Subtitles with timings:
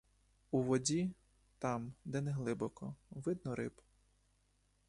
[0.51, 1.11] У воді,
[1.59, 3.81] там, де неглибоко, видно риб.